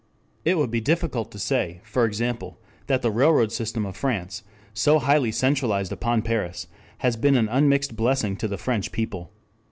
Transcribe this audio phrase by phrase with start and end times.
[0.43, 2.57] It would be difficult to say, for example,
[2.87, 4.41] that the railroad system of France,
[4.73, 6.65] so highly centralized upon Paris,
[7.05, 9.29] has been an unmixed blessing to the French people.